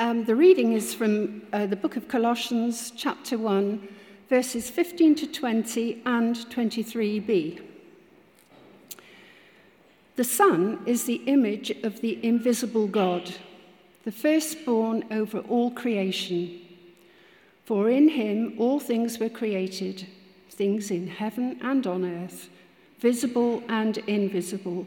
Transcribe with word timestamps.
Um, 0.00 0.26
the 0.26 0.36
reading 0.36 0.74
is 0.74 0.94
from 0.94 1.42
uh, 1.52 1.66
the 1.66 1.74
book 1.74 1.96
of 1.96 2.06
Colossians, 2.06 2.92
chapter 2.92 3.36
1, 3.36 3.88
verses 4.28 4.70
15 4.70 5.16
to 5.16 5.26
20 5.26 6.02
and 6.06 6.36
23b. 6.36 7.60
The 10.14 10.22
Son 10.22 10.80
is 10.86 11.02
the 11.04 11.20
image 11.26 11.70
of 11.82 12.00
the 12.00 12.24
invisible 12.24 12.86
God, 12.86 13.34
the 14.04 14.12
firstborn 14.12 15.04
over 15.10 15.40
all 15.40 15.72
creation. 15.72 16.60
For 17.64 17.90
in 17.90 18.10
him 18.10 18.54
all 18.56 18.78
things 18.78 19.18
were 19.18 19.28
created, 19.28 20.06
things 20.48 20.92
in 20.92 21.08
heaven 21.08 21.58
and 21.60 21.84
on 21.88 22.04
earth, 22.04 22.50
visible 23.00 23.64
and 23.68 23.98
invisible 23.98 24.86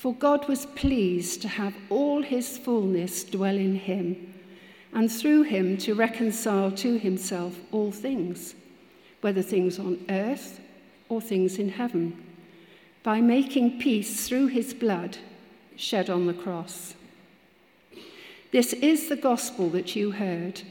For 0.00 0.14
God 0.14 0.48
was 0.48 0.64
pleased 0.64 1.42
to 1.42 1.48
have 1.48 1.74
all 1.90 2.22
his 2.22 2.56
fullness 2.56 3.22
dwell 3.22 3.58
in 3.58 3.74
him, 3.74 4.32
and 4.94 5.12
through 5.12 5.42
him 5.42 5.76
to 5.76 5.94
reconcile 5.94 6.70
to 6.70 6.98
himself 6.98 7.60
all 7.70 7.92
things, 7.92 8.54
whether 9.20 9.42
things 9.42 9.78
on 9.78 10.02
earth 10.08 10.58
or 11.10 11.20
things 11.20 11.58
in 11.58 11.68
heaven, 11.68 12.16
by 13.02 13.20
making 13.20 13.78
peace 13.78 14.26
through 14.26 14.46
his 14.46 14.72
blood 14.72 15.18
shed 15.76 16.08
on 16.08 16.26
the 16.26 16.32
cross. 16.32 16.94
This 18.52 18.72
is 18.72 19.10
the 19.10 19.16
gospel 19.16 19.68
that 19.68 19.94
you 19.94 20.12
heard, 20.12 20.62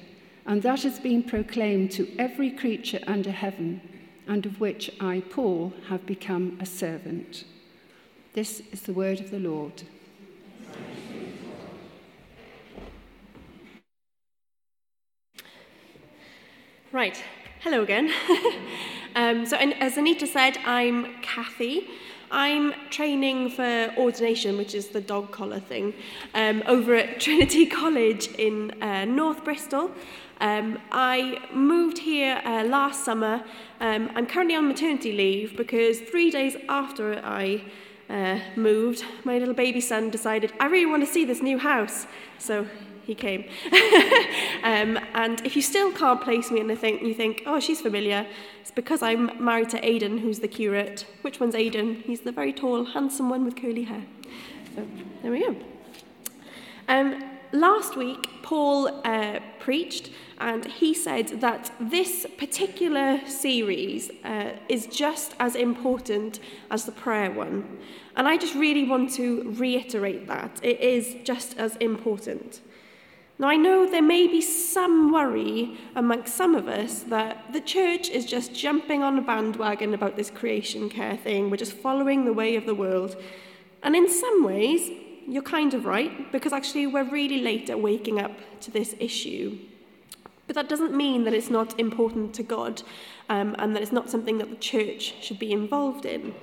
and 0.47 0.63
that 0.63 0.81
has 0.81 0.99
been 0.99 1.21
proclaimed 1.21 1.91
to 1.91 2.11
every 2.17 2.49
creature 2.49 3.01
under 3.05 3.29
heaven, 3.29 3.79
and 4.27 4.47
of 4.47 4.59
which 4.59 4.89
I, 4.99 5.21
Paul, 5.29 5.71
have 5.87 6.07
become 6.07 6.57
a 6.59 6.65
servant. 6.65 7.43
This 8.33 8.61
is 8.71 8.83
the 8.83 8.93
word 8.93 9.19
of 9.19 9.31
the 9.31 9.39
Lord. 9.39 9.81
Right, 16.91 17.23
hello 17.61 17.81
again. 17.81 18.11
um, 19.15 19.47
so, 19.47 19.57
as 19.57 19.97
Anita 19.97 20.27
said, 20.27 20.59
I'm 20.63 21.21
Kathy. 21.23 21.87
I'm 22.29 22.73
training 22.91 23.49
for 23.49 23.91
ordination, 23.97 24.57
which 24.59 24.75
is 24.75 24.89
the 24.89 25.01
dog 25.01 25.31
collar 25.31 25.59
thing, 25.59 25.95
um, 26.35 26.61
over 26.67 26.93
at 26.93 27.19
Trinity 27.25 27.65
College 27.65 28.27
in 28.37 28.79
uh, 28.83 29.05
North 29.05 29.43
Bristol. 29.43 29.89
Um, 30.39 30.77
I 30.91 31.39
moved 31.51 31.97
here 31.97 32.43
uh, 32.45 32.63
last 32.65 33.03
summer. 33.03 33.43
Um, 33.81 34.11
I'm 34.13 34.27
currently 34.27 34.55
on 34.55 34.67
maternity 34.67 35.13
leave 35.13 35.57
because 35.57 35.99
three 35.99 36.29
days 36.29 36.55
after 36.69 37.19
I 37.25 37.63
uh, 38.09 38.39
moved, 38.55 39.03
my 39.23 39.37
little 39.37 39.53
baby 39.53 39.81
son 39.81 40.09
decided, 40.09 40.51
I 40.59 40.65
really 40.67 40.85
want 40.85 41.05
to 41.05 41.11
see 41.11 41.25
this 41.25 41.41
new 41.41 41.57
house. 41.57 42.07
So 42.37 42.67
he 43.05 43.15
came. 43.15 43.45
um, 44.63 44.99
and 45.13 45.45
if 45.45 45.55
you 45.55 45.61
still 45.61 45.91
can't 45.91 46.21
place 46.21 46.51
me 46.51 46.59
in 46.59 46.67
the 46.67 46.75
thing, 46.75 47.05
you 47.05 47.13
think, 47.13 47.43
oh, 47.45 47.59
she's 47.59 47.81
familiar. 47.81 48.25
It's 48.61 48.71
because 48.71 49.01
I'm 49.01 49.43
married 49.43 49.69
to 49.69 49.85
Aidan, 49.85 50.19
who's 50.19 50.39
the 50.39 50.47
curate. 50.47 51.05
Which 51.21 51.39
one's 51.39 51.55
Aidan? 51.55 51.95
He's 52.05 52.21
the 52.21 52.31
very 52.31 52.53
tall, 52.53 52.85
handsome 52.85 53.29
one 53.29 53.45
with 53.45 53.55
curly 53.55 53.83
hair. 53.83 54.03
So 54.75 54.87
there 55.21 55.31
we 55.31 55.39
go. 55.39 55.55
Um, 56.87 57.28
last 57.51 57.95
week, 57.95 58.29
Paul 58.41 59.01
uh, 59.05 59.39
preached 59.59 60.09
and 60.39 60.65
he 60.65 60.93
said 60.93 61.41
that 61.41 61.71
this 61.79 62.25
particular 62.37 63.19
series 63.27 64.09
uh, 64.23 64.53
is 64.69 64.87
just 64.87 65.35
as 65.39 65.55
important 65.55 66.39
as 66.71 66.85
the 66.85 66.91
prayer 66.91 67.29
one. 67.29 67.77
And 68.15 68.27
I 68.27 68.37
just 68.37 68.55
really 68.55 68.85
want 68.87 69.11
to 69.13 69.53
reiterate 69.57 70.27
that. 70.27 70.59
It 70.63 70.79
is 70.79 71.15
just 71.23 71.57
as 71.57 71.75
important. 71.77 72.61
Now, 73.37 73.47
I 73.47 73.55
know 73.55 73.89
there 73.89 74.01
may 74.01 74.27
be 74.27 74.41
some 74.41 75.13
worry 75.13 75.77
amongst 75.95 76.35
some 76.35 76.55
of 76.55 76.67
us 76.67 77.03
that 77.03 77.53
the 77.53 77.61
church 77.61 78.09
is 78.09 78.25
just 78.25 78.53
jumping 78.53 79.01
on 79.01 79.17
a 79.17 79.21
bandwagon 79.21 79.93
about 79.93 80.17
this 80.17 80.29
creation 80.29 80.89
care 80.89 81.15
thing. 81.15 81.49
We're 81.49 81.57
just 81.57 81.73
following 81.73 82.25
the 82.25 82.33
way 82.33 82.55
of 82.57 82.65
the 82.65 82.75
world. 82.75 83.15
And 83.81 83.95
in 83.95 84.09
some 84.09 84.43
ways, 84.43 84.91
you're 85.29 85.43
kind 85.43 85.73
of 85.73 85.85
right, 85.85 86.31
because 86.31 86.51
actually 86.51 86.87
we're 86.87 87.09
really 87.09 87.41
late 87.41 87.69
at 87.69 87.79
waking 87.79 88.19
up 88.19 88.31
to 88.61 88.71
this 88.71 88.95
issue. 88.99 89.57
But 90.47 90.55
that 90.55 90.67
doesn't 90.67 90.95
mean 90.95 91.25
that 91.25 91.33
it's 91.33 91.51
not 91.51 91.79
important 91.79 92.33
to 92.33 92.43
God 92.43 92.81
um, 93.29 93.55
and 93.59 93.75
that 93.75 93.83
it's 93.83 93.91
not 93.91 94.09
something 94.09 94.39
that 94.39 94.49
the 94.49 94.55
church 94.55 95.13
should 95.21 95.37
be 95.37 95.51
involved 95.51 96.05
in. 96.05 96.33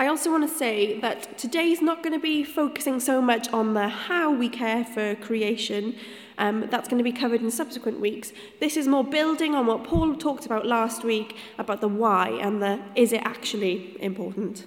I 0.00 0.06
also 0.06 0.30
want 0.30 0.48
to 0.48 0.56
say 0.56 0.98
that 1.00 1.36
today's 1.36 1.82
not 1.82 2.02
going 2.02 2.14
to 2.14 2.20
be 2.20 2.44
focusing 2.44 3.00
so 3.00 3.20
much 3.20 3.48
on 3.52 3.74
the 3.74 3.88
how 3.88 4.32
we 4.32 4.48
care 4.48 4.84
for 4.84 5.14
creation. 5.16 5.96
Um, 6.38 6.68
that's 6.70 6.88
going 6.88 6.98
to 6.98 7.04
be 7.04 7.12
covered 7.12 7.42
in 7.42 7.50
subsequent 7.50 8.00
weeks. 8.00 8.32
This 8.60 8.76
is 8.76 8.86
more 8.86 9.04
building 9.04 9.54
on 9.54 9.66
what 9.66 9.84
Paul 9.84 10.14
talked 10.14 10.46
about 10.46 10.64
last 10.64 11.04
week 11.04 11.36
about 11.58 11.80
the 11.80 11.88
why 11.88 12.30
and 12.40 12.62
the 12.62 12.80
is 12.94 13.12
it 13.12 13.22
actually 13.24 13.96
important. 14.00 14.64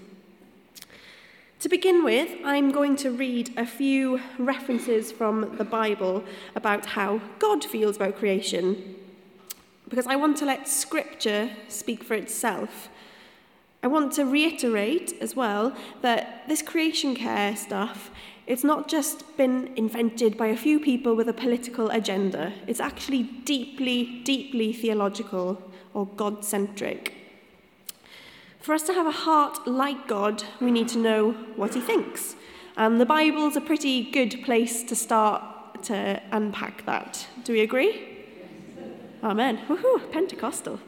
To 1.61 1.69
begin 1.69 2.03
with, 2.03 2.31
I'm 2.43 2.71
going 2.71 2.95
to 2.97 3.11
read 3.11 3.53
a 3.55 3.67
few 3.67 4.19
references 4.39 5.11
from 5.11 5.57
the 5.57 5.63
Bible 5.63 6.23
about 6.55 6.87
how 6.87 7.21
God 7.37 7.63
feels 7.63 7.97
about 7.97 8.17
creation, 8.17 8.95
because 9.87 10.07
I 10.07 10.15
want 10.15 10.37
to 10.37 10.45
let 10.45 10.67
Scripture 10.67 11.51
speak 11.67 12.03
for 12.03 12.15
itself. 12.15 12.89
I 13.83 13.87
want 13.87 14.11
to 14.13 14.25
reiterate 14.25 15.13
as 15.21 15.35
well 15.35 15.75
that 16.01 16.47
this 16.47 16.63
creation 16.63 17.13
care 17.13 17.55
stuff, 17.55 18.09
it's 18.47 18.63
not 18.63 18.87
just 18.87 19.37
been 19.37 19.71
invented 19.75 20.39
by 20.39 20.47
a 20.47 20.57
few 20.57 20.79
people 20.79 21.15
with 21.15 21.29
a 21.29 21.33
political 21.33 21.91
agenda. 21.91 22.53
It's 22.65 22.79
actually 22.79 23.21
deeply, 23.21 24.23
deeply 24.23 24.73
theological 24.73 25.61
or 25.93 26.07
God 26.07 26.43
centric. 26.43 27.20
For 28.61 28.75
us 28.75 28.83
to 28.83 28.93
have 28.93 29.07
a 29.07 29.11
heart 29.11 29.67
like 29.67 30.07
God, 30.07 30.43
we 30.59 30.69
need 30.69 30.87
to 30.89 30.99
know 30.99 31.31
what 31.55 31.73
He 31.73 31.81
thinks. 31.81 32.35
And 32.77 33.01
the 33.01 33.07
Bible's 33.07 33.55
a 33.55 33.61
pretty 33.61 34.11
good 34.11 34.43
place 34.43 34.83
to 34.83 34.95
start 34.95 35.83
to 35.85 36.21
unpack 36.31 36.85
that. 36.85 37.27
Do 37.43 37.53
we 37.53 37.61
agree? 37.61 38.07
Amen. 39.23 39.59
Woohoo, 39.67 40.11
Pentecostal. 40.11 40.79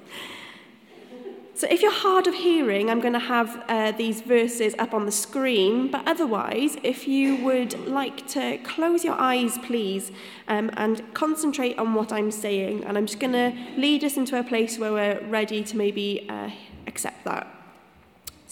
So, 1.55 1.67
if 1.67 1.81
you're 1.81 1.91
hard 1.91 2.27
of 2.27 2.35
hearing, 2.35 2.91
I'm 2.91 2.99
going 2.99 3.13
to 3.13 3.19
have 3.19 3.63
uh, 3.67 3.91
these 3.91 4.21
verses 4.21 4.75
up 4.77 4.93
on 4.93 5.07
the 5.07 5.11
screen. 5.11 5.89
But 5.89 6.07
otherwise, 6.07 6.77
if 6.83 7.07
you 7.07 7.37
would 7.43 7.87
like 7.87 8.27
to 8.29 8.59
close 8.59 9.03
your 9.03 9.15
eyes, 9.15 9.57
please, 9.59 10.11
um, 10.47 10.69
and 10.73 11.01
concentrate 11.15 11.79
on 11.79 11.95
what 11.95 12.11
I'm 12.11 12.29
saying. 12.29 12.83
And 12.85 12.99
I'm 12.99 13.07
just 13.07 13.19
going 13.19 13.33
to 13.33 13.53
lead 13.77 14.03
us 14.03 14.15
into 14.15 14.37
a 14.37 14.43
place 14.43 14.77
where 14.77 14.93
we're 14.93 15.27
ready 15.27 15.63
to 15.63 15.77
maybe 15.77 16.27
uh, 16.29 16.51
accept 16.85 17.23
that. 17.25 17.62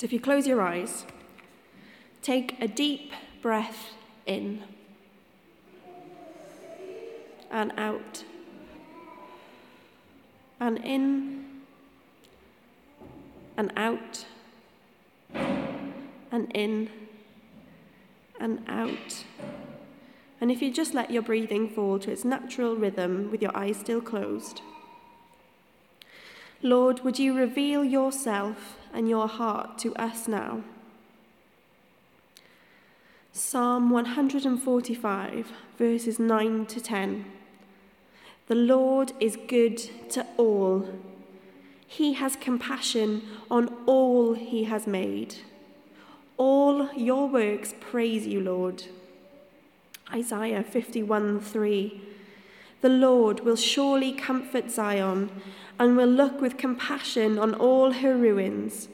So, 0.02 0.06
if 0.06 0.14
you 0.14 0.20
close 0.20 0.48
your 0.48 0.64
eyes, 0.64 1.06
take 2.24 2.60
a 2.60 2.68
deep 2.68 3.12
breath 3.44 3.92
in 4.26 4.64
and 7.52 7.72
out, 7.78 8.24
and 10.60 10.80
in 10.80 11.46
and 13.56 13.72
out 13.76 14.26
and 16.32 16.52
in 16.56 16.90
and 18.40 18.64
out. 18.68 19.24
And 20.42 20.50
if 20.50 20.64
you 20.64 20.74
just 20.74 20.96
let 20.96 21.12
your 21.12 21.22
breathing 21.22 21.70
fall 21.70 22.00
to 22.00 22.12
its 22.12 22.26
natural 22.26 22.76
rhythm 22.76 23.30
with 23.30 23.44
your 23.44 23.56
eyes 23.56 23.78
still 23.78 24.02
closed. 24.02 24.62
Lord, 26.64 27.02
would 27.02 27.20
you 27.20 27.36
reveal 27.38 27.84
yourself 27.84 28.78
and 28.94 29.10
your 29.10 29.28
heart 29.28 29.78
to 29.80 29.96
us 29.96 30.28
now? 30.28 30.64
Psalm 33.34 33.90
145, 33.90 35.52
verses 35.78 36.20
9 36.20 36.66
to 36.68 36.82
10. 36.82 37.26
The 38.48 38.56
Lord 38.56 39.14
is 39.20 39.38
good 39.48 39.78
to 40.10 40.26
all 40.38 40.88
he 41.92 42.14
has 42.14 42.38
compassion 42.38 43.22
on 43.50 43.68
all 43.86 44.34
he 44.34 44.64
has 44.64 44.88
made. 44.88 45.36
All 46.38 46.90
your 46.94 47.28
works 47.28 47.76
praise 47.82 48.26
you, 48.26 48.40
Lord. 48.40 48.86
Isaiah 50.10 50.64
51 50.64 51.42
3. 51.42 52.02
The 52.82 52.90
Lord 52.90 53.42
will 53.42 53.56
surely 53.56 54.12
comfort 54.12 54.72
Zion 54.72 55.30
and 55.80 55.96
will 55.96 56.08
look 56.08 56.42
with 56.42 56.58
compassion 56.58 57.38
on 57.38 57.54
all 57.54 57.92
her 57.92 58.18
ruins. 58.18 58.90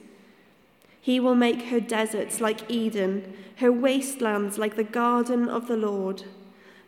He 1.00 1.22
will 1.22 1.36
make 1.36 1.64
her 1.68 1.80
deserts 1.80 2.42
like 2.42 2.70
Eden, 2.70 3.34
her 3.58 3.72
wastelands 3.72 4.58
like 4.58 4.76
the 4.76 4.84
garden 4.84 5.48
of 5.48 5.68
the 5.68 5.78
Lord. 5.78 6.24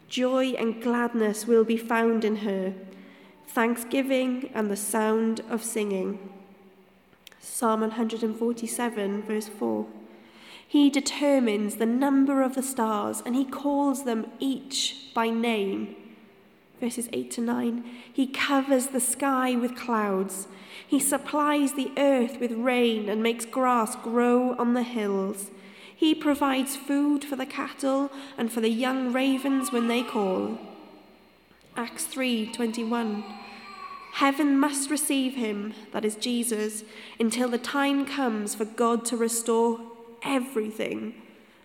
Joy 0.10 0.48
and 0.58 0.82
gladness 0.82 1.48
will 1.48 1.64
be 1.64 1.78
found 1.78 2.26
in 2.26 2.38
her, 2.38 2.74
thanksgiving 3.48 4.50
and 4.54 4.70
the 4.70 4.76
sound 4.76 5.42
of 5.50 5.64
singing. 5.64 6.20
Psalm 7.40 7.80
147, 7.80 9.22
verse 9.24 9.48
4. 9.48 9.86
He 10.68 10.90
determines 10.90 11.76
the 11.76 11.86
number 11.86 12.42
of 12.42 12.56
the 12.56 12.62
stars 12.62 13.24
and 13.26 13.36
he 13.36 13.46
calls 13.46 14.04
them 14.04 14.28
each 14.40 15.12
by 15.14 15.30
name 15.30 15.96
verses 16.80 17.10
8 17.14 17.32
to 17.32 17.42
9. 17.42 17.84
He 18.12 18.28
covers 18.28 18.88
the 18.88 19.00
sky 19.00 19.56
with 19.56 19.76
clouds. 19.76 20.48
He 20.86 21.00
supplies 21.00 21.74
the 21.74 21.92
earth 21.98 22.40
with 22.40 22.52
rain 22.52 23.10
and 23.10 23.22
makes 23.22 23.46
grass 23.46 23.96
grow 23.96 24.56
on 24.56 24.74
the 24.74 24.84
hills. 24.84 25.52
He 25.96 26.16
provides 26.16 26.78
food 26.78 27.26
for 27.26 27.36
the 27.36 27.46
cattle 27.46 28.10
and 28.38 28.52
for 28.52 28.62
the 28.62 28.70
young 28.70 29.12
ravens 29.12 29.72
when 29.72 29.88
they 29.88 30.02
call. 30.02 30.58
Acts 31.76 32.06
3:21 32.06 33.24
Heaven 34.14 34.60
must 34.60 34.90
receive 34.90 35.36
him, 35.36 35.74
that 35.92 36.04
is 36.04 36.16
Jesus, 36.16 36.84
until 37.20 37.48
the 37.48 37.58
time 37.58 38.06
comes 38.06 38.56
for 38.56 38.66
God 38.66 39.06
to 39.06 39.18
restore 39.18 39.80
everything, 40.24 41.14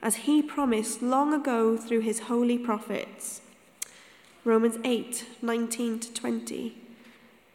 as 0.03 0.17
he 0.27 0.43
promised 0.43 1.03
long 1.03 1.33
ago 1.33 1.77
through 1.77 2.01
his 2.01 2.21
holy 2.21 2.59
prophets. 2.59 3.41
Romans 4.45 4.77
8 4.85 5.25
19 5.41 6.01
to 6.01 6.13
20. 6.13 6.77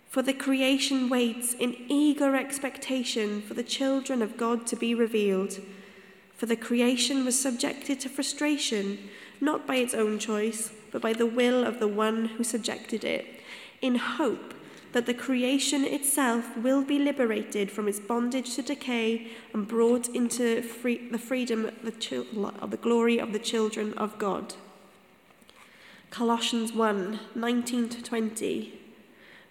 For 0.09 0.23
the 0.23 0.33
creation 0.33 1.07
waits 1.07 1.53
in 1.53 1.75
eager 1.87 2.35
expectation 2.35 3.43
for 3.43 3.53
the 3.53 3.61
children 3.61 4.23
of 4.23 4.37
God 4.37 4.65
to 4.67 4.75
be 4.75 4.95
revealed. 4.95 5.59
For 6.35 6.47
the 6.47 6.55
creation 6.55 7.25
was 7.25 7.39
subjected 7.39 7.99
to 7.99 8.09
frustration, 8.09 8.97
not 9.39 9.67
by 9.67 9.75
its 9.75 9.93
own 9.93 10.17
choice, 10.17 10.71
but 10.91 11.01
by 11.01 11.13
the 11.13 11.27
will 11.27 11.63
of 11.63 11.79
the 11.79 11.87
one 11.87 12.25
who 12.25 12.43
subjected 12.43 13.03
it, 13.03 13.41
in 13.81 13.95
hope 13.95 14.55
that 14.93 15.05
the 15.05 15.13
creation 15.13 15.85
itself 15.85 16.57
will 16.57 16.81
be 16.83 16.97
liberated 16.97 17.69
from 17.69 17.87
its 17.87 17.99
bondage 17.99 18.55
to 18.55 18.63
decay 18.63 19.27
and 19.53 19.67
brought 19.67 20.07
into 20.07 20.63
free, 20.63 21.07
the 21.11 21.19
freedom 21.19 21.65
of 21.65 21.83
the, 21.83 22.53
of 22.59 22.71
the 22.71 22.77
glory 22.77 23.19
of 23.19 23.31
the 23.31 23.37
children 23.37 23.93
of 23.93 24.17
God. 24.17 24.55
Colossians 26.11 26.73
1 26.73 27.19
19 27.35 27.89
to 27.89 28.03
20. 28.03 28.79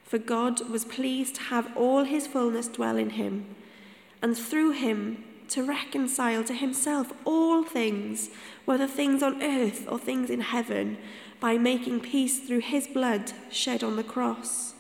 For 0.04 0.18
God 0.18 0.68
was 0.68 0.84
pleased 0.84 1.36
to 1.36 1.42
have 1.42 1.76
all 1.76 2.04
his 2.04 2.26
fullness 2.26 2.66
dwell 2.68 2.96
in 2.96 3.10
him, 3.10 3.54
and 4.20 4.36
through 4.36 4.72
him 4.72 5.24
to 5.48 5.62
reconcile 5.62 6.44
to 6.44 6.54
himself 6.54 7.12
all 7.24 7.62
things, 7.62 8.30
whether 8.64 8.86
things 8.86 9.22
on 9.22 9.42
earth 9.42 9.86
or 9.88 9.98
things 9.98 10.30
in 10.30 10.40
heaven, 10.40 10.98
by 11.40 11.56
making 11.56 12.00
peace 12.00 12.40
through 12.40 12.60
his 12.60 12.86
blood 12.86 13.32
shed 13.50 13.84
on 13.84 13.96
the 13.96 14.02
cross. 14.02 14.74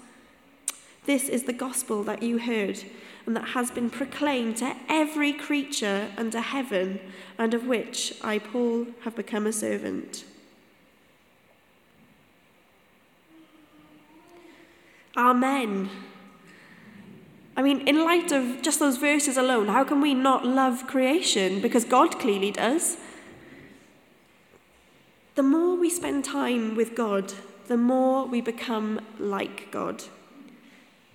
This 1.06 1.28
is 1.28 1.44
the 1.44 1.52
gospel 1.52 2.02
that 2.04 2.22
you 2.22 2.38
heard 2.38 2.82
and 3.24 3.36
that 3.36 3.48
has 3.48 3.70
been 3.70 3.90
proclaimed 3.90 4.56
to 4.56 4.74
every 4.88 5.34
creature 5.34 6.10
under 6.16 6.40
heaven, 6.40 6.98
and 7.36 7.52
of 7.52 7.66
which 7.66 8.14
I, 8.22 8.38
Paul, 8.38 8.86
have 9.02 9.14
become 9.14 9.46
a 9.46 9.52
servant. 9.52 10.24
Amen. 15.18 15.90
I 17.56 17.62
mean, 17.62 17.80
in 17.88 18.04
light 18.04 18.30
of 18.30 18.62
just 18.62 18.78
those 18.78 18.98
verses 18.98 19.36
alone, 19.36 19.66
how 19.66 19.82
can 19.82 20.00
we 20.00 20.14
not 20.14 20.46
love 20.46 20.86
creation? 20.86 21.60
Because 21.60 21.84
God 21.84 22.20
clearly 22.20 22.52
does. 22.52 22.96
The 25.34 25.42
more 25.42 25.76
we 25.76 25.90
spend 25.90 26.24
time 26.24 26.76
with 26.76 26.94
God, 26.94 27.34
the 27.66 27.76
more 27.76 28.26
we 28.26 28.40
become 28.40 29.00
like 29.18 29.72
God. 29.72 30.04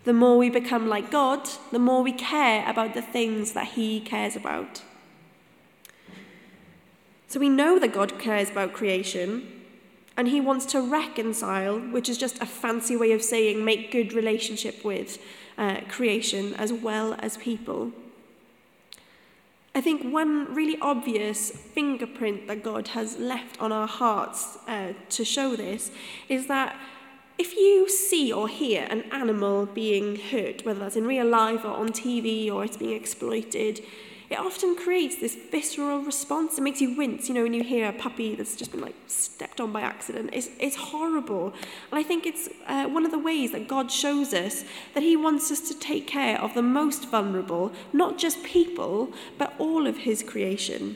The 0.03 0.11
more 0.11 0.37
we 0.37 0.49
become 0.49 0.89
like 0.89 1.09
God, 1.09 1.49
the 1.71 1.79
more 1.79 2.03
we 2.03 2.11
care 2.11 2.69
about 2.69 2.93
the 2.93 3.01
things 3.01 3.53
that 3.53 3.67
He 3.67 4.01
cares 4.01 4.35
about. 4.35 4.81
So 7.27 7.39
we 7.39 7.47
know 7.47 7.79
that 7.79 7.93
God 7.93 8.19
cares 8.19 8.49
about 8.49 8.73
creation, 8.73 9.52
and 10.15 10.27
he 10.27 10.39
wants 10.39 10.65
to 10.67 10.81
reconcile, 10.81 11.79
which 11.79 12.07
is 12.07 12.17
just 12.17 12.41
a 12.41 12.45
fancy 12.45 12.95
way 12.95 13.11
of 13.11 13.23
saying 13.23 13.63
make 13.63 13.91
good 13.91 14.13
relationship 14.13 14.83
with 14.83 15.17
uh, 15.57 15.81
creation 15.89 16.53
as 16.55 16.71
well 16.71 17.15
as 17.19 17.37
people. 17.37 17.91
I 19.75 19.81
think 19.81 20.03
one 20.03 20.53
really 20.53 20.77
obvious 20.81 21.49
fingerprint 21.49 22.47
that 22.47 22.63
God 22.63 22.89
has 22.89 23.17
left 23.17 23.59
on 23.59 23.71
our 23.71 23.87
hearts 23.87 24.57
uh, 24.67 24.93
to 25.09 25.25
show 25.25 25.55
this 25.55 25.89
is 26.29 26.45
that 26.47 26.75
if 27.39 27.55
you 27.55 27.89
see 27.89 28.31
or 28.31 28.47
hear 28.47 28.85
an 28.91 29.01
animal 29.11 29.65
being 29.65 30.15
hurt, 30.15 30.63
whether 30.63 30.79
that's 30.79 30.95
in 30.95 31.07
real 31.07 31.25
life 31.25 31.65
or 31.65 31.71
on 31.71 31.89
TV 31.89 32.51
or 32.51 32.63
it's 32.63 32.77
being 32.77 32.95
exploited, 32.95 33.83
it 34.29 34.39
often 34.39 34.75
creates 34.75 35.17
this 35.17 35.35
visceral 35.51 35.99
response. 35.99 36.57
It 36.57 36.61
makes 36.61 36.81
you 36.81 36.95
wince, 36.95 37.27
you 37.27 37.35
know, 37.35 37.43
when 37.43 37.53
you 37.53 37.63
hear 37.63 37.89
a 37.89 37.93
puppy 37.93 38.35
that's 38.35 38.55
just 38.55 38.71
been 38.71 38.81
like 38.81 38.95
stepped 39.07 39.59
on 39.59 39.71
by 39.71 39.81
accident. 39.81 40.29
It's, 40.33 40.49
it's 40.59 40.75
horrible. 40.75 41.53
And 41.91 41.99
I 41.99 42.03
think 42.03 42.25
it's 42.25 42.49
uh, 42.67 42.85
one 42.85 43.05
of 43.05 43.11
the 43.11 43.19
ways 43.19 43.51
that 43.51 43.67
God 43.67 43.91
shows 43.91 44.33
us 44.33 44.63
that 44.93 45.03
He 45.03 45.15
wants 45.15 45.51
us 45.51 45.59
to 45.67 45.77
take 45.77 46.07
care 46.07 46.39
of 46.41 46.53
the 46.53 46.61
most 46.61 47.09
vulnerable, 47.09 47.73
not 47.91 48.17
just 48.17 48.43
people, 48.43 49.13
but 49.37 49.53
all 49.59 49.85
of 49.85 49.99
His 49.99 50.23
creation. 50.23 50.95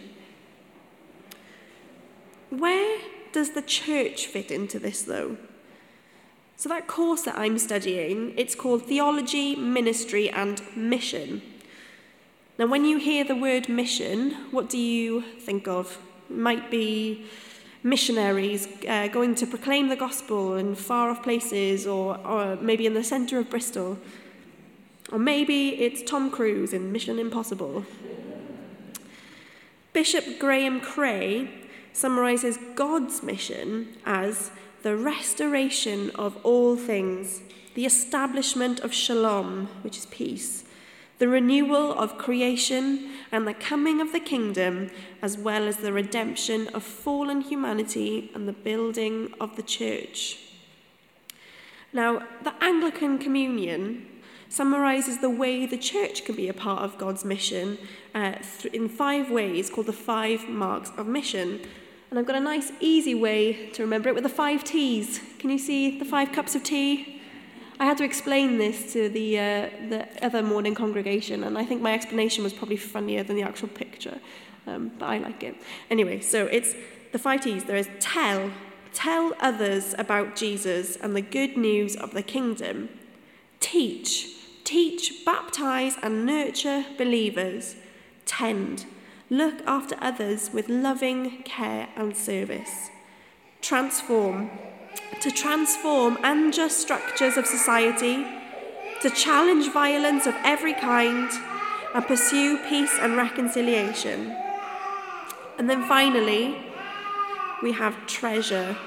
Where 2.50 3.00
does 3.34 3.52
the 3.52 3.62
church 3.62 4.26
fit 4.26 4.52
into 4.52 4.80
this, 4.80 5.02
though? 5.02 5.38
So, 6.56 6.70
that 6.70 6.88
course 6.88 7.22
that 7.24 7.38
I'm 7.38 7.60
studying, 7.60 8.34
it's 8.36 8.56
called 8.56 8.88
Theology, 8.88 9.56
Ministry, 9.56 10.28
and 10.30 10.60
Mission. 10.76 11.44
Now, 12.60 12.66
when 12.66 12.86
you 12.86 12.98
hear 12.98 13.24
the 13.24 13.36
word 13.36 13.70
mission, 13.70 14.32
what 14.50 14.68
do 14.68 14.80
you 14.80 15.22
think 15.22 15.68
of? 15.68 16.00
It 16.28 16.38
might 16.38 16.72
be 16.72 17.28
missionaries 17.84 18.68
uh, 18.90 19.10
going 19.10 19.36
to 19.36 19.46
proclaim 19.46 19.90
the 19.90 19.96
gospel 19.96 20.56
in 20.56 20.74
far 20.74 21.12
off 21.12 21.22
places, 21.22 21.86
or, 21.86 22.18
or 22.26 22.56
maybe 22.56 22.88
in 22.88 22.96
the 22.96 23.04
centre 23.04 23.38
of 23.38 23.52
Bristol. 23.52 24.00
Or 25.12 25.20
maybe 25.20 25.70
it's 25.82 26.02
Tom 26.02 26.32
Cruise 26.32 26.74
in 26.74 26.92
Mission 26.92 27.20
Impossible. 27.20 27.86
Bishop 29.94 30.40
Graham 30.40 30.82
Cray 30.82 31.52
summarizes 31.94 32.58
God's 32.74 33.22
mission 33.22 33.98
as 34.04 34.50
the 34.82 34.96
restoration 34.96 36.10
of 36.16 36.44
all 36.44 36.76
things, 36.76 37.42
the 37.76 37.86
establishment 37.86 38.80
of 38.80 38.92
shalom, 38.92 39.68
which 39.84 39.98
is 39.98 40.08
peace, 40.08 40.64
the 41.20 41.28
renewal 41.28 41.94
of 41.94 42.18
creation 42.18 43.12
and 43.32 43.48
the 43.48 43.54
coming 43.54 44.00
of 44.00 44.12
the 44.12 44.20
kingdom, 44.20 44.90
as 45.22 45.38
well 45.38 45.68
as 45.68 45.78
the 45.78 45.94
redemption 45.94 46.68
of 46.70 46.84
fallen 46.84 47.42
humanity 47.42 48.32
and 48.36 48.48
the 48.48 48.54
building 48.54 49.34
of 49.40 49.56
the 49.56 49.64
church. 49.64 50.40
Now, 51.92 52.24
the 52.44 52.54
Anglican 52.62 53.18
Communion 53.18 54.06
summarizes 54.50 55.20
the 55.20 55.30
way 55.30 55.66
the 55.66 55.78
church 55.78 56.26
can 56.26 56.36
be 56.36 56.48
a 56.48 56.54
part 56.54 56.84
of 56.84 56.98
God's 56.98 57.26
mission 57.26 57.78
uh, 58.16 58.34
in 58.72 58.88
five 58.88 59.30
ways 59.32 59.70
called 59.70 59.88
the 59.88 59.94
five 59.94 60.48
marks 60.48 60.92
of 60.98 61.08
mission. 61.08 61.62
And 62.10 62.18
I've 62.18 62.26
got 62.26 62.36
a 62.36 62.40
nice, 62.42 62.72
easy 62.80 63.16
way 63.16 63.70
to 63.72 63.82
remember 63.82 64.10
it 64.10 64.16
with 64.16 64.24
the 64.24 64.30
five 64.30 64.64
T's. 64.64 65.20
Can 65.40 65.50
you 65.50 65.58
see 65.58 66.00
the 66.00 66.06
five 66.06 66.32
cups 66.32 66.56
of 66.56 66.64
tea? 66.64 67.17
I 67.80 67.86
had 67.86 67.98
to 67.98 68.04
explain 68.04 68.58
this 68.58 68.92
to 68.94 69.08
the, 69.08 69.38
uh, 69.38 69.70
the 69.90 70.08
other 70.22 70.42
morning 70.42 70.74
congregation, 70.74 71.44
and 71.44 71.58
I 71.58 71.64
think 71.64 71.82
my 71.82 71.94
explanation 71.94 72.44
was 72.44 72.54
probably 72.54 72.78
funnier 72.78 73.24
than 73.24 73.36
the 73.36 73.44
actual 73.44 73.68
picture, 73.68 74.20
um, 74.66 74.92
but 74.98 75.06
I 75.06 75.20
like 75.20 75.44
it. 75.44 75.56
Anyway, 75.92 76.22
so 76.22 76.46
it's 76.48 76.74
the 77.12 77.20
five 77.20 77.42
T's. 77.42 77.66
There 77.66 77.76
is 77.76 77.90
tell, 78.00 78.52
tell 78.94 79.34
others 79.40 79.94
about 79.98 80.36
Jesus 80.36 80.96
and 80.96 81.16
the 81.16 81.22
good 81.22 81.56
news 81.56 81.96
of 81.96 82.14
the 82.14 82.24
kingdom. 82.24 82.90
Teach, 83.60 84.28
teach, 84.64 85.24
baptize, 85.24 85.98
and 86.02 86.26
nurture 86.26 86.84
believers. 86.98 87.76
Tend, 88.26 88.86
look 89.30 89.62
after 89.68 89.96
others 90.02 90.50
with 90.52 90.68
loving 90.68 91.44
care 91.44 91.90
and 91.96 92.18
service. 92.18 92.90
Transform, 93.62 94.50
to 95.22 95.32
transform 95.32 96.18
unjust 96.24 96.80
structures 96.80 97.38
of 97.38 97.46
society, 97.46 98.26
to 99.02 99.10
challenge 99.10 99.72
violence 99.72 100.26
of 100.26 100.36
every 100.44 100.74
kind, 100.74 101.30
and 101.94 102.06
pursue 102.06 102.58
peace 102.70 102.98
and 103.00 103.16
reconciliation. 103.18 104.36
And 105.58 105.70
then 105.70 105.88
finally, 105.88 106.56
we 107.64 107.72
have 107.74 108.06
treasure. 108.06 108.78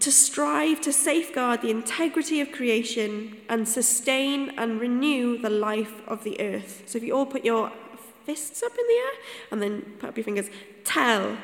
To 0.00 0.10
strive 0.10 0.80
to 0.80 0.92
safeguard 0.92 1.62
the 1.62 1.70
integrity 1.70 2.40
of 2.40 2.50
creation 2.50 3.36
and 3.48 3.68
sustain 3.68 4.50
and 4.58 4.80
renew 4.80 5.38
the 5.38 5.50
life 5.50 6.02
of 6.08 6.24
the 6.24 6.40
earth. 6.40 6.82
So 6.86 6.98
if 6.98 7.04
you 7.04 7.14
all 7.14 7.26
put 7.26 7.44
your 7.44 7.70
fists 8.24 8.62
up 8.62 8.72
in 8.72 8.86
the 8.88 8.94
air 8.94 9.12
and 9.52 9.62
then 9.62 9.82
put 10.00 10.08
up 10.08 10.16
your 10.16 10.24
fingers, 10.24 10.48
tell, 10.84 11.36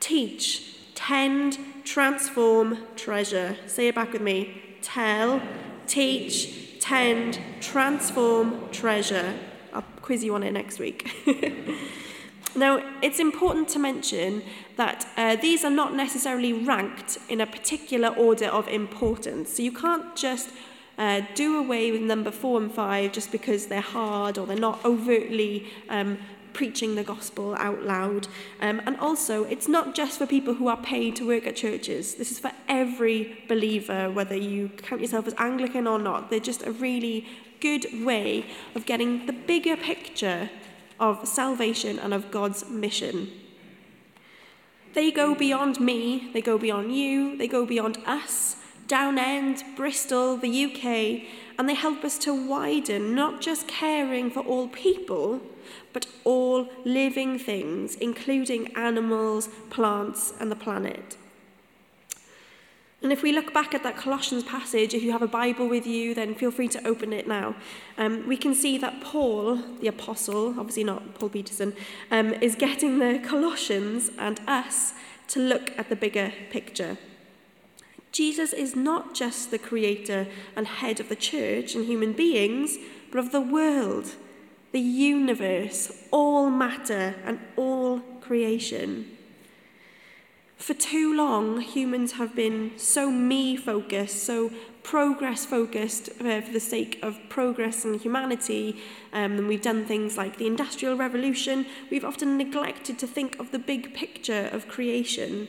teach, 0.00 0.76
tend, 0.94 1.58
transform, 1.88 2.78
treasure. 2.96 3.56
Say 3.66 3.88
it 3.88 3.94
back 3.94 4.12
with 4.12 4.20
me. 4.20 4.62
Tell, 4.82 5.40
teach, 5.86 6.78
tend, 6.80 7.40
transform, 7.60 8.68
treasure. 8.70 9.34
I'll 9.72 9.82
quiz 10.02 10.22
you 10.22 10.34
on 10.34 10.42
it 10.42 10.52
next 10.52 10.78
week. 10.78 11.10
now, 12.54 12.82
it's 13.00 13.18
important 13.18 13.68
to 13.70 13.78
mention 13.78 14.42
that 14.76 15.08
uh, 15.16 15.36
these 15.36 15.64
are 15.64 15.70
not 15.70 15.94
necessarily 15.94 16.52
ranked 16.52 17.16
in 17.30 17.40
a 17.40 17.46
particular 17.46 18.08
order 18.08 18.48
of 18.48 18.68
importance. 18.68 19.56
So 19.56 19.62
you 19.62 19.72
can't 19.72 20.14
just 20.14 20.50
uh, 20.98 21.22
do 21.34 21.58
away 21.58 21.90
with 21.90 22.02
number 22.02 22.30
four 22.30 22.60
and 22.60 22.70
five 22.70 23.12
just 23.12 23.32
because 23.32 23.66
they're 23.66 23.80
hard 23.80 24.36
or 24.36 24.46
they're 24.46 24.58
not 24.58 24.84
overtly 24.84 25.66
um, 25.88 26.18
preaching 26.58 26.96
the 26.96 27.04
gospel 27.04 27.54
out 27.54 27.84
loud. 27.84 28.26
Um, 28.60 28.82
and 28.84 28.96
also, 28.96 29.44
it's 29.44 29.68
not 29.68 29.94
just 29.94 30.18
for 30.18 30.26
people 30.26 30.54
who 30.54 30.66
are 30.66 30.76
paid 30.76 31.14
to 31.14 31.24
work 31.24 31.46
at 31.46 31.54
churches. 31.54 32.16
This 32.16 32.32
is 32.32 32.40
for 32.40 32.50
every 32.68 33.44
believer, 33.46 34.10
whether 34.10 34.34
you 34.34 34.70
count 34.78 35.00
yourself 35.00 35.28
as 35.28 35.34
Anglican 35.38 35.86
or 35.86 36.00
not. 36.00 36.30
They're 36.30 36.40
just 36.40 36.66
a 36.66 36.72
really 36.72 37.28
good 37.60 37.86
way 38.04 38.44
of 38.74 38.86
getting 38.86 39.26
the 39.26 39.32
bigger 39.32 39.76
picture 39.76 40.50
of 40.98 41.28
salvation 41.28 41.96
and 41.96 42.12
of 42.12 42.32
God's 42.32 42.68
mission. 42.68 43.30
They 44.94 45.12
go 45.12 45.36
beyond 45.36 45.78
me, 45.78 46.28
they 46.32 46.40
go 46.40 46.58
beyond 46.58 46.92
you, 46.92 47.38
they 47.38 47.46
go 47.46 47.66
beyond 47.66 47.98
us, 48.04 48.56
Downend, 48.88 49.62
Bristol, 49.76 50.36
the 50.36 50.64
UK, 50.64 51.22
and 51.58 51.68
they 51.68 51.74
help 51.74 52.04
us 52.04 52.18
to 52.18 52.32
widen 52.32 53.14
not 53.14 53.40
just 53.40 53.66
caring 53.66 54.30
for 54.30 54.40
all 54.40 54.68
people, 54.68 55.40
but 55.92 56.06
all 56.24 56.68
living 56.84 57.38
things, 57.38 57.96
including 57.96 58.74
animals, 58.76 59.48
plants, 59.68 60.32
and 60.38 60.50
the 60.50 60.56
planet. 60.56 61.16
And 63.00 63.12
if 63.12 63.22
we 63.22 63.32
look 63.32 63.54
back 63.54 63.74
at 63.74 63.84
that 63.84 63.96
Colossians 63.96 64.42
passage, 64.42 64.92
if 64.92 65.02
you 65.02 65.12
have 65.12 65.22
a 65.22 65.28
Bible 65.28 65.68
with 65.68 65.86
you, 65.86 66.14
then 66.14 66.34
feel 66.34 66.50
free 66.50 66.66
to 66.68 66.84
open 66.86 67.12
it 67.12 67.28
now. 67.28 67.54
Um, 67.96 68.26
we 68.26 68.36
can 68.36 68.54
see 68.54 68.76
that 68.78 69.00
Paul, 69.00 69.56
the 69.80 69.86
apostle, 69.86 70.58
obviously 70.58 70.82
not 70.82 71.14
Paul 71.14 71.28
Peterson, 71.28 71.74
um, 72.10 72.32
is 72.34 72.56
getting 72.56 72.98
the 72.98 73.20
Colossians 73.24 74.10
and 74.18 74.40
us 74.48 74.94
to 75.28 75.38
look 75.38 75.78
at 75.78 75.88
the 75.88 75.96
bigger 75.96 76.32
picture. 76.50 76.98
Jesus 78.12 78.52
is 78.52 78.74
not 78.74 79.14
just 79.14 79.50
the 79.50 79.58
creator 79.58 80.26
and 80.56 80.66
head 80.66 81.00
of 81.00 81.08
the 81.08 81.16
church 81.16 81.74
and 81.74 81.84
human 81.84 82.12
beings, 82.12 82.78
but 83.10 83.18
of 83.18 83.32
the 83.32 83.40
world, 83.40 84.14
the 84.72 84.80
universe, 84.80 86.04
all 86.10 86.50
matter 86.50 87.14
and 87.24 87.38
all 87.56 88.00
creation. 88.20 89.16
For 90.56 90.74
too 90.74 91.14
long, 91.14 91.60
humans 91.60 92.12
have 92.12 92.34
been 92.34 92.72
so 92.76 93.10
me 93.10 93.56
focused, 93.56 94.24
so 94.24 94.50
progress 94.82 95.46
focused 95.46 96.08
uh, 96.20 96.40
for 96.40 96.52
the 96.52 96.60
sake 96.60 96.98
of 97.02 97.16
progress 97.28 97.84
and 97.84 98.00
humanity. 98.00 98.80
Um, 99.12 99.38
and 99.38 99.48
we've 99.48 99.62
done 99.62 99.84
things 99.86 100.16
like 100.16 100.36
the 100.36 100.46
Industrial 100.46 100.96
Revolution. 100.96 101.64
We've 101.90 102.04
often 102.04 102.36
neglected 102.36 102.98
to 102.98 103.06
think 103.06 103.38
of 103.38 103.52
the 103.52 103.58
big 103.58 103.94
picture 103.94 104.48
of 104.52 104.66
creation. 104.66 105.46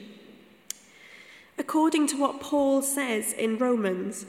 According 1.59 2.07
to 2.07 2.17
what 2.17 2.39
Paul 2.39 2.81
says 2.81 3.33
in 3.33 3.57
Romans, 3.57 4.25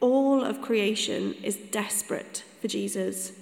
all 0.00 0.44
of 0.44 0.60
creation 0.60 1.34
is 1.42 1.56
desperate 1.56 2.44
for 2.60 2.68
Jesus. 2.68 3.32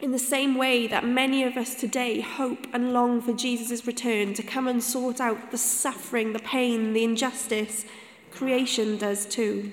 In 0.00 0.10
the 0.10 0.18
same 0.18 0.56
way 0.56 0.88
that 0.88 1.06
many 1.06 1.44
of 1.44 1.56
us 1.56 1.76
today 1.76 2.20
hope 2.20 2.66
and 2.72 2.92
long 2.92 3.20
for 3.20 3.32
Jesus' 3.32 3.86
return 3.86 4.34
to 4.34 4.42
come 4.42 4.66
and 4.66 4.82
sort 4.82 5.20
out 5.20 5.52
the 5.52 5.58
suffering, 5.58 6.32
the 6.32 6.40
pain, 6.40 6.92
the 6.92 7.04
injustice, 7.04 7.84
creation 8.32 8.98
does 8.98 9.24
too. 9.24 9.70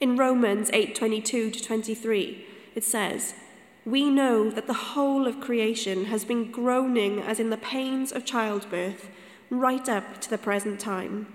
In 0.00 0.16
Romans 0.16 0.70
8:22 0.72 1.52
to 1.52 1.62
23, 1.62 2.44
it 2.74 2.82
says, 2.82 3.34
"We 3.84 4.10
know 4.10 4.50
that 4.50 4.66
the 4.66 4.90
whole 4.94 5.28
of 5.28 5.40
creation 5.40 6.06
has 6.06 6.24
been 6.24 6.50
groaning 6.50 7.20
as 7.20 7.38
in 7.38 7.50
the 7.50 7.56
pains 7.56 8.10
of 8.10 8.24
childbirth 8.24 9.08
right 9.52 9.86
up 9.86 10.18
to 10.22 10.30
the 10.30 10.38
present 10.38 10.80
time. 10.80 11.26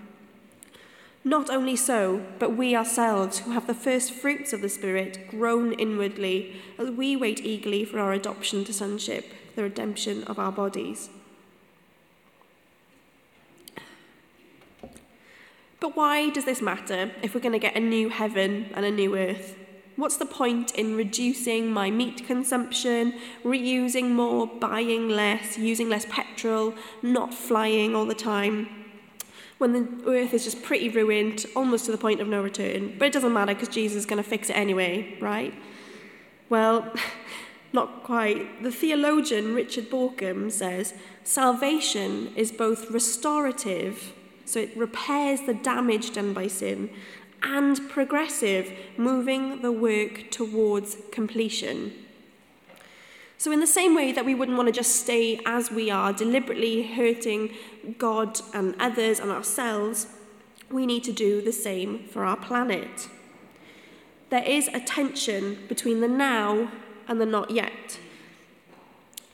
Not 1.22 1.50
only 1.50 1.76
so, 1.76 2.24
but 2.38 2.56
we 2.56 2.74
ourselves, 2.74 3.40
who 3.40 3.52
have 3.52 3.66
the 3.66 3.74
first 3.74 4.12
fruits 4.12 4.52
of 4.52 4.60
the 4.60 4.68
Spirit, 4.68 5.28
groan 5.30 5.72
inwardly 5.72 6.56
as 6.78 6.90
we 6.90 7.16
wait 7.16 7.40
eagerly 7.44 7.84
for 7.84 8.00
our 8.00 8.12
adoption 8.12 8.64
to 8.64 8.72
sonship, 8.72 9.32
the 9.54 9.62
redemption 9.62 10.24
of 10.24 10.38
our 10.38 10.50
bodies. 10.50 11.10
But 15.80 15.96
why 15.96 16.30
does 16.30 16.44
this 16.44 16.60
matter 16.60 17.12
if 17.22 17.34
we're 17.34 17.40
going 17.40 17.52
to 17.52 17.58
get 17.58 17.76
a 17.76 17.80
new 17.80 18.08
heaven 18.08 18.70
and 18.74 18.84
a 18.84 18.90
new 18.90 19.16
earth? 19.16 19.54
What's 19.98 20.16
the 20.16 20.26
point 20.26 20.76
in 20.76 20.94
reducing 20.94 21.72
my 21.72 21.90
meat 21.90 22.24
consumption, 22.24 23.14
reusing 23.44 24.12
more, 24.12 24.46
buying 24.46 25.08
less, 25.08 25.58
using 25.58 25.88
less 25.88 26.06
petrol, 26.08 26.72
not 27.02 27.34
flying 27.34 27.96
all 27.96 28.06
the 28.06 28.14
time? 28.14 28.78
when 29.58 29.72
the 29.72 30.10
earth 30.10 30.32
is 30.32 30.44
just 30.44 30.62
pretty 30.62 30.88
ruined, 30.88 31.44
almost 31.54 31.84
to 31.86 31.90
the 31.92 31.98
point 31.98 32.20
of 32.20 32.28
no 32.28 32.40
return. 32.40 32.94
But 32.96 33.06
it 33.06 33.12
doesn't 33.12 33.32
matter 33.32 33.54
because 33.54 33.68
Jesus 33.68 33.98
is 33.98 34.06
going 34.06 34.22
to 34.22 34.28
fix 34.28 34.48
it 34.50 34.52
anyway, 34.52 35.18
right? 35.20 35.52
Well, 36.48 36.92
not 37.72 38.04
quite. 38.04 38.62
The 38.62 38.70
theologian 38.70 39.54
Richard 39.54 39.90
Bauckham 39.90 40.50
says 40.50 40.94
salvation 41.24 42.32
is 42.36 42.52
both 42.52 42.90
restorative, 42.90 44.12
so 44.44 44.60
it 44.60 44.76
repairs 44.76 45.40
the 45.42 45.54
damage 45.54 46.12
done 46.12 46.32
by 46.32 46.46
sin, 46.46 46.90
and 47.42 47.88
progressive, 47.88 48.72
moving 48.96 49.62
the 49.62 49.72
work 49.72 50.30
towards 50.30 50.96
completion. 51.12 51.92
So, 53.36 53.52
in 53.52 53.60
the 53.60 53.66
same 53.66 53.94
way 53.94 54.10
that 54.12 54.24
we 54.24 54.34
wouldn't 54.34 54.56
want 54.56 54.66
to 54.66 54.72
just 54.72 54.96
stay 54.96 55.40
as 55.46 55.70
we 55.70 55.90
are, 55.90 56.12
deliberately 56.12 56.82
hurting 56.82 57.54
God 57.96 58.40
and 58.52 58.74
others 58.80 59.20
and 59.20 59.30
ourselves, 59.30 60.08
we 60.70 60.86
need 60.86 61.04
to 61.04 61.12
do 61.12 61.40
the 61.40 61.52
same 61.52 62.08
for 62.08 62.24
our 62.24 62.36
planet. 62.36 63.08
There 64.30 64.42
is 64.42 64.68
a 64.68 64.80
tension 64.80 65.58
between 65.68 66.00
the 66.00 66.08
now 66.08 66.70
and 67.06 67.20
the 67.20 67.26
not 67.26 67.50
yet. 67.50 67.98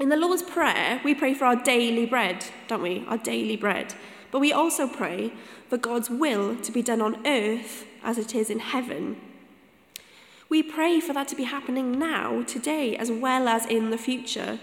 In 0.01 0.09
the 0.09 0.17
Lord's 0.17 0.43
Prayer, 0.43 1.01
we 1.05 1.15
pray 1.15 1.35
for 1.35 1.45
our 1.45 1.55
daily 1.55 2.05
bread, 2.05 2.47
don't 2.67 2.83
we? 2.83 3.05
Our 3.07 3.17
daily 3.17 3.57
bread. 3.57 3.95
But 4.33 4.41
we 4.41 4.53
also 4.53 4.89
pray 4.89 5.33
for 5.69 5.77
God's 5.77 6.11
will 6.11 6.57
to 6.57 6.73
be 6.73 6.83
done 6.83 7.01
on 7.01 7.25
earth 7.25 7.87
as 8.03 8.19
it 8.19 8.35
is 8.35 8.51
in 8.51 8.59
heaven. 8.59 9.17
We 10.49 10.65
pray 10.65 10.99
for 10.99 11.13
that 11.13 11.29
to 11.29 11.37
be 11.37 11.45
happening 11.45 11.97
now, 11.97 12.43
today, 12.43 12.97
as 12.97 13.13
well 13.13 13.47
as 13.47 13.67
in 13.67 13.91
the 13.91 13.99
future. 13.99 14.59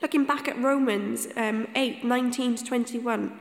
Looking 0.00 0.24
back 0.24 0.48
at 0.48 0.58
Romans 0.58 1.28
um, 1.36 1.68
8 1.74 2.04
19 2.04 2.56
to 2.56 2.64
21, 2.64 3.38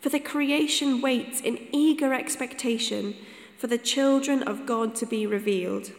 for 0.00 0.08
the 0.08 0.20
creation 0.20 1.02
waits 1.02 1.42
in 1.42 1.58
eager 1.72 2.14
expectation 2.14 3.14
for 3.58 3.66
the 3.66 3.78
children 3.78 4.42
of 4.44 4.64
God 4.64 4.94
to 4.94 5.04
be 5.04 5.26
revealed. 5.26 5.90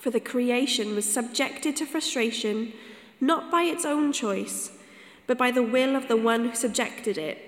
For 0.00 0.10
the 0.10 0.18
creation 0.18 0.94
was 0.94 1.04
subjected 1.04 1.76
to 1.76 1.84
frustration, 1.84 2.72
not 3.20 3.50
by 3.50 3.64
its 3.64 3.84
own 3.84 4.12
choice, 4.14 4.72
but 5.26 5.36
by 5.36 5.50
the 5.50 5.62
will 5.62 5.94
of 5.94 6.08
the 6.08 6.16
one 6.16 6.48
who 6.48 6.54
subjected 6.54 7.18
it, 7.18 7.38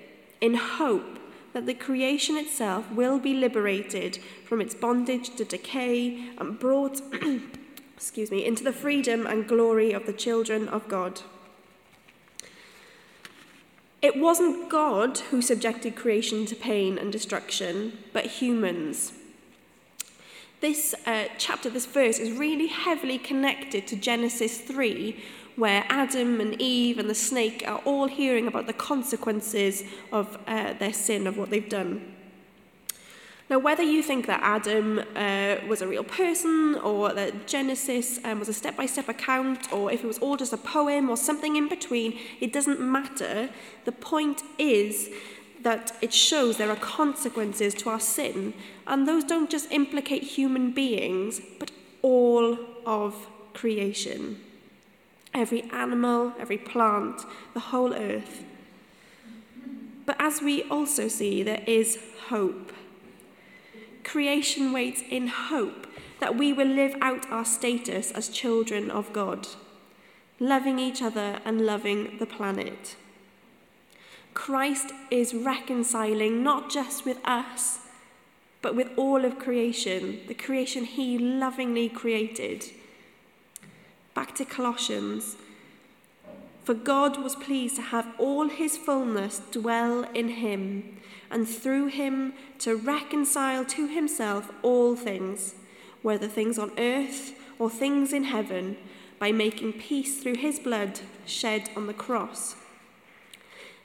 in 0.42 0.54
hope 0.54 1.18
that 1.54 1.64
the 1.64 1.72
creation 1.72 2.36
itself 2.36 2.90
will 2.92 3.18
be 3.18 3.32
liberated 3.32 4.18
from 4.44 4.60
its 4.60 4.74
bondage 4.74 5.34
to 5.36 5.46
decay 5.46 6.28
and 6.38 6.58
brought 6.58 7.00
excuse 7.96 8.30
me 8.30 8.44
into 8.44 8.64
the 8.64 8.72
freedom 8.72 9.26
and 9.26 9.48
glory 9.48 9.92
of 9.92 10.04
the 10.04 10.12
children 10.12 10.68
of 10.68 10.88
God. 10.88 11.22
It 14.02 14.18
wasn't 14.18 14.68
God 14.68 15.18
who 15.30 15.40
subjected 15.40 15.96
creation 15.96 16.44
to 16.46 16.56
pain 16.56 16.98
and 16.98 17.10
destruction, 17.10 17.98
but 18.12 18.26
humans. 18.26 19.12
this 20.62 20.94
uh, 21.06 21.24
chapter, 21.38 21.68
this 21.68 21.86
verse, 21.86 22.18
is 22.18 22.30
really 22.38 22.68
heavily 22.68 23.18
connected 23.18 23.86
to 23.88 23.96
Genesis 23.96 24.58
3, 24.58 25.22
where 25.56 25.84
Adam 25.88 26.40
and 26.40 26.58
Eve 26.62 26.98
and 26.98 27.10
the 27.10 27.14
snake 27.14 27.64
are 27.66 27.82
all 27.84 28.06
hearing 28.06 28.46
about 28.46 28.66
the 28.68 28.72
consequences 28.72 29.82
of 30.12 30.38
uh, 30.46 30.72
their 30.74 30.92
sin, 30.92 31.26
of 31.26 31.36
what 31.36 31.50
they've 31.50 31.68
done. 31.68 32.14
Now, 33.50 33.58
whether 33.58 33.82
you 33.82 34.02
think 34.02 34.26
that 34.28 34.40
Adam 34.40 35.00
uh, 35.16 35.56
was 35.68 35.82
a 35.82 35.88
real 35.88 36.04
person 36.04 36.76
or 36.76 37.12
that 37.12 37.48
Genesis 37.48 38.20
um, 38.24 38.38
was 38.38 38.48
a 38.48 38.54
step 38.54 38.76
by 38.76 38.86
step 38.86 39.08
account 39.08 39.70
or 39.72 39.92
if 39.92 40.04
it 40.04 40.06
was 40.06 40.18
all 40.20 40.36
just 40.36 40.54
a 40.54 40.56
poem 40.56 41.10
or 41.10 41.16
something 41.16 41.56
in 41.56 41.68
between, 41.68 42.18
it 42.40 42.52
doesn't 42.52 42.80
matter. 42.80 43.50
The 43.84 43.92
point 43.92 44.42
is 44.58 45.10
that 45.62 45.92
it 46.00 46.12
shows 46.12 46.56
there 46.56 46.70
are 46.70 46.76
consequences 46.76 47.74
to 47.74 47.90
our 47.90 48.00
sin, 48.00 48.54
and 48.86 49.06
those 49.06 49.24
don't 49.24 49.50
just 49.50 49.70
implicate 49.70 50.22
human 50.22 50.72
beings, 50.72 51.40
but 51.58 51.70
all 52.02 52.58
of 52.84 53.26
creation. 53.54 54.40
Every 55.34 55.62
animal, 55.70 56.34
every 56.38 56.58
plant, 56.58 57.22
the 57.54 57.60
whole 57.60 57.94
earth. 57.94 58.44
But 60.04 60.16
as 60.18 60.42
we 60.42 60.62
also 60.64 61.08
see, 61.08 61.42
there 61.42 61.62
is 61.66 61.98
hope 62.28 62.72
creation 64.04 64.72
waits 64.72 65.02
in 65.08 65.26
hope 65.26 65.86
that 66.20 66.36
we 66.36 66.52
will 66.52 66.68
live 66.68 66.94
out 67.00 67.30
our 67.30 67.44
status 67.44 68.10
as 68.12 68.28
children 68.28 68.90
of 68.90 69.12
God, 69.12 69.48
loving 70.38 70.78
each 70.78 71.02
other 71.02 71.40
and 71.44 71.66
loving 71.66 72.18
the 72.18 72.26
planet. 72.26 72.96
Christ 74.34 74.92
is 75.10 75.34
reconciling 75.34 76.42
not 76.42 76.70
just 76.70 77.04
with 77.04 77.18
us, 77.24 77.80
but 78.62 78.74
with 78.74 78.90
all 78.96 79.24
of 79.24 79.38
creation, 79.38 80.20
the 80.28 80.34
creation 80.34 80.84
he 80.84 81.18
lovingly 81.18 81.88
created. 81.88 82.64
Back 84.14 84.34
to 84.36 84.44
Colossians. 84.44 85.36
For 86.64 86.74
God 86.74 87.22
was 87.22 87.34
pleased 87.34 87.76
to 87.76 87.82
have 87.82 88.06
all 88.18 88.48
his 88.48 88.76
fullness 88.76 89.40
dwell 89.50 90.04
in 90.14 90.28
him 90.28 91.00
and 91.30 91.48
through 91.48 91.86
him 91.86 92.34
to 92.60 92.76
reconcile 92.76 93.64
to 93.64 93.88
himself 93.88 94.50
all 94.62 94.94
things, 94.94 95.56
whether 96.02 96.28
things 96.28 96.58
on 96.58 96.70
earth 96.78 97.32
or 97.58 97.68
things 97.68 98.12
in 98.12 98.24
heaven, 98.24 98.76
by 99.18 99.32
making 99.32 99.72
peace 99.72 100.22
through 100.22 100.36
his 100.36 100.60
blood 100.60 101.00
shed 101.26 101.70
on 101.76 101.86
the 101.86 101.94
cross. 101.94 102.56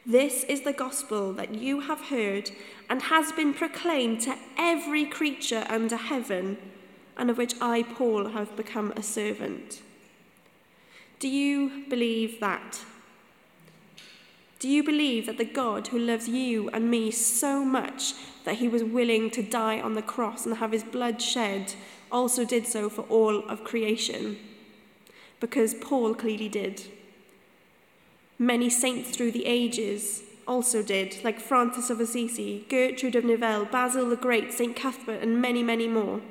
This 0.09 0.45
is 0.45 0.61
the 0.61 0.71
gospel 0.71 1.33
that 1.33 1.55
you 1.55 1.81
have 1.81 2.05
heard 2.07 2.51
and 2.89 3.01
has 3.01 3.33
been 3.33 3.53
proclaimed 3.53 4.21
to 4.21 4.37
every 4.57 5.03
creature 5.03 5.65
under 5.67 5.97
heaven, 5.97 6.57
and 7.17 7.29
of 7.29 7.37
which 7.37 7.55
I, 7.59 7.83
Paul, 7.83 8.29
have 8.29 8.55
become 8.55 8.93
a 8.95 9.03
servant. 9.03 9.81
Do 11.19 11.27
you 11.27 11.83
believe 11.89 12.39
that? 12.39 12.85
Do 14.59 14.69
you 14.69 14.81
believe 14.81 15.25
that 15.25 15.37
the 15.37 15.43
God 15.43 15.87
who 15.87 15.99
loves 15.99 16.29
you 16.29 16.69
and 16.69 16.89
me 16.89 17.11
so 17.11 17.65
much 17.65 18.13
that 18.45 18.59
he 18.59 18.69
was 18.69 18.85
willing 18.85 19.29
to 19.31 19.43
die 19.43 19.81
on 19.81 19.95
the 19.95 20.01
cross 20.01 20.45
and 20.45 20.55
have 20.55 20.71
his 20.71 20.85
blood 20.85 21.21
shed 21.21 21.73
also 22.09 22.45
did 22.45 22.65
so 22.65 22.89
for 22.89 23.01
all 23.09 23.45
of 23.49 23.65
creation? 23.65 24.37
Because 25.41 25.73
Paul 25.73 26.15
clearly 26.15 26.47
did. 26.47 26.83
Many 28.39 28.69
saints 28.69 29.09
through 29.09 29.31
the 29.31 29.45
ages 29.45 30.23
also 30.47 30.81
did, 30.81 31.23
like 31.23 31.39
Francis 31.39 31.89
of 31.89 31.99
Assisi, 31.99 32.65
Gertrude 32.69 33.15
of 33.15 33.25
Nivelle, 33.25 33.65
Basil 33.65 34.07
the 34.09 34.15
Great, 34.15 34.53
St. 34.53 34.75
Cuthbert, 34.75 35.21
and 35.21 35.41
many, 35.41 35.63
many 35.63 35.87
more. 35.87 36.21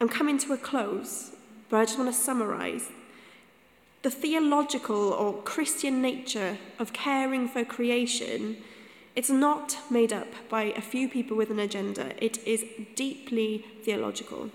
I'm 0.00 0.08
coming 0.08 0.38
to 0.38 0.52
a 0.52 0.58
close, 0.58 1.32
but 1.68 1.78
I 1.78 1.84
just 1.84 1.98
want 1.98 2.12
to 2.12 2.18
summarize 2.18 2.90
the 4.06 4.10
theological 4.10 5.12
or 5.12 5.42
Christian 5.42 6.00
nature 6.00 6.58
of 6.78 6.92
caring 6.92 7.48
for 7.48 7.64
creation, 7.64 8.56
it's 9.16 9.30
not 9.30 9.78
made 9.90 10.12
up 10.12 10.28
by 10.48 10.62
a 10.76 10.80
few 10.80 11.08
people 11.08 11.36
with 11.36 11.50
an 11.50 11.58
agenda. 11.58 12.12
It 12.24 12.38
is 12.46 12.64
deeply 12.94 13.64
theological. 13.82 14.50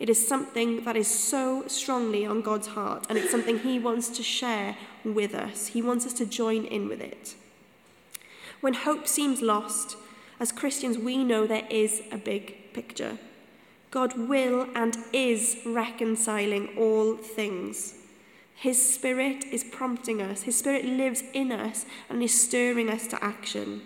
It 0.00 0.08
is 0.08 0.26
something 0.26 0.82
that 0.84 0.96
is 0.96 1.06
so 1.06 1.64
strongly 1.66 2.24
on 2.24 2.40
God's 2.40 2.68
heart, 2.68 3.06
and 3.08 3.18
it's 3.18 3.30
something 3.30 3.58
He 3.58 3.78
wants 3.78 4.08
to 4.08 4.22
share 4.22 4.76
with 5.04 5.34
us. 5.34 5.68
He 5.68 5.82
wants 5.82 6.06
us 6.06 6.14
to 6.14 6.26
join 6.26 6.64
in 6.64 6.88
with 6.88 7.02
it. 7.02 7.34
When 8.62 8.72
hope 8.72 9.06
seems 9.06 9.42
lost, 9.42 9.96
as 10.40 10.52
Christians, 10.52 10.96
we 10.96 11.22
know 11.22 11.46
there 11.46 11.66
is 11.68 12.02
a 12.10 12.16
big 12.16 12.72
picture. 12.72 13.18
God 13.90 14.16
will 14.16 14.68
and 14.74 14.96
is 15.12 15.58
reconciling 15.66 16.70
all 16.78 17.16
things. 17.16 17.94
His 18.54 18.94
Spirit 18.94 19.44
is 19.52 19.64
prompting 19.64 20.22
us, 20.22 20.42
His 20.42 20.56
Spirit 20.56 20.86
lives 20.86 21.24
in 21.34 21.52
us 21.52 21.84
and 22.08 22.22
is 22.22 22.40
stirring 22.42 22.88
us 22.88 23.06
to 23.08 23.22
action. 23.22 23.82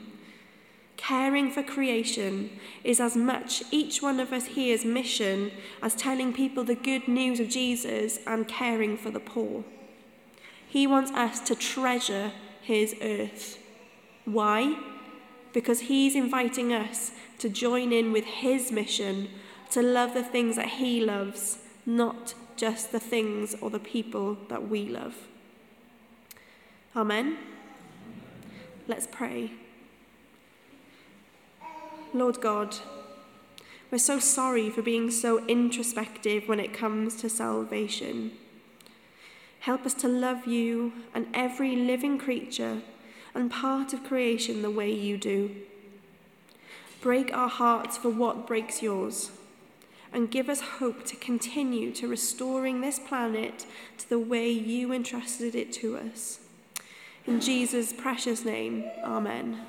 Caring 0.96 1.50
for 1.50 1.62
creation 1.62 2.50
is 2.82 3.00
as 3.00 3.16
much 3.16 3.62
each 3.70 4.00
one 4.00 4.20
of 4.20 4.32
us 4.32 4.46
here's 4.46 4.84
mission 4.84 5.50
as 5.82 5.94
telling 5.94 6.32
people 6.32 6.64
the 6.64 6.74
good 6.74 7.08
news 7.08 7.40
of 7.40 7.48
Jesus 7.48 8.20
and 8.26 8.48
caring 8.48 8.96
for 8.96 9.10
the 9.10 9.20
poor. 9.20 9.64
He 10.68 10.86
wants 10.86 11.10
us 11.12 11.40
to 11.40 11.54
treasure 11.54 12.32
His 12.62 12.96
earth. 13.02 13.58
Why? 14.24 14.78
Because 15.52 15.80
He's 15.80 16.14
inviting 16.14 16.72
us 16.72 17.12
to 17.38 17.48
join 17.48 17.92
in 17.92 18.12
with 18.12 18.24
His 18.24 18.72
mission 18.72 19.28
to 19.70 19.82
love 19.82 20.14
the 20.14 20.22
things 20.22 20.56
that 20.56 20.68
He 20.68 21.04
loves, 21.04 21.58
not 21.84 22.34
just 22.56 22.92
the 22.92 23.00
things 23.00 23.54
or 23.60 23.70
the 23.70 23.78
people 23.78 24.38
that 24.48 24.68
we 24.68 24.88
love. 24.88 25.14
Amen. 26.96 27.36
Let's 28.86 29.08
pray. 29.10 29.50
Lord 32.14 32.40
God, 32.40 32.76
we're 33.90 33.98
so 33.98 34.20
sorry 34.20 34.70
for 34.70 34.82
being 34.82 35.10
so 35.10 35.44
introspective 35.46 36.46
when 36.46 36.60
it 36.60 36.72
comes 36.72 37.16
to 37.16 37.28
salvation. 37.28 38.30
Help 39.58 39.84
us 39.84 39.94
to 39.94 40.06
love 40.06 40.46
you 40.46 40.92
and 41.12 41.26
every 41.34 41.74
living 41.74 42.16
creature 42.16 42.82
and 43.34 43.50
part 43.50 43.92
of 43.92 44.04
creation 44.04 44.62
the 44.62 44.70
way 44.70 44.92
you 44.92 45.16
do. 45.16 45.56
Break 47.00 47.36
our 47.36 47.48
hearts 47.48 47.98
for 47.98 48.10
what 48.10 48.46
breaks 48.46 48.80
yours 48.80 49.32
and 50.12 50.30
give 50.30 50.48
us 50.48 50.60
hope 50.60 51.04
to 51.06 51.16
continue 51.16 51.90
to 51.94 52.06
restoring 52.06 52.80
this 52.80 53.00
planet 53.00 53.66
to 53.98 54.08
the 54.08 54.20
way 54.20 54.48
you 54.48 54.92
entrusted 54.92 55.56
it 55.56 55.72
to 55.72 55.96
us. 55.96 56.38
In 57.26 57.40
Jesus' 57.40 57.92
precious 57.92 58.44
name, 58.44 58.84
Amen. 59.02 59.66